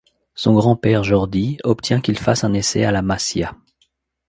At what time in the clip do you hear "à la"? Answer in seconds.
2.85-3.03